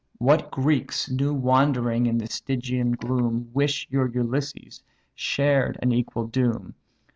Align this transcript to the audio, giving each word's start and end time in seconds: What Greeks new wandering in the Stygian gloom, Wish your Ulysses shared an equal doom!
What 0.17 0.49
Greeks 0.49 1.11
new 1.11 1.31
wandering 1.31 2.07
in 2.07 2.17
the 2.17 2.25
Stygian 2.27 2.93
gloom, 2.93 3.51
Wish 3.53 3.85
your 3.91 4.07
Ulysses 4.07 4.81
shared 5.13 5.77
an 5.79 5.91
equal 5.91 6.25
doom! 6.25 6.73